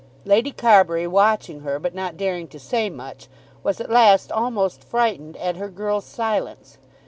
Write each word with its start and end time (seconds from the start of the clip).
Lady 0.25 0.51
Carbury 0.51 1.05
watching 1.05 1.59
her, 1.59 1.77
but 1.77 1.93
not 1.93 2.17
daring 2.17 2.47
to 2.47 2.57
say 2.57 2.89
much, 2.89 3.27
was 3.61 3.79
at 3.79 3.91
last 3.91 4.31
almost 4.31 4.83
frightened 4.83 5.37
at 5.37 5.57
her 5.57 5.69
girl's 5.69 6.05
silence. 6.05 6.79